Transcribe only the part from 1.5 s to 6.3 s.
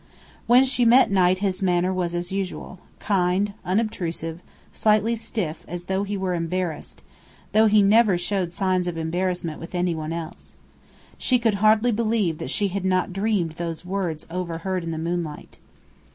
manner was as usual: kind, unobtrusive, slightly stiff, as though he